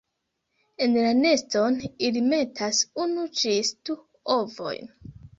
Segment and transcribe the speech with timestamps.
[0.85, 1.75] En la neston
[2.07, 3.97] ili metas unu ĝis du
[4.37, 4.89] ovojn.